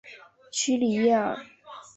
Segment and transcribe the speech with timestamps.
[0.51, 1.45] 屈里耶尔。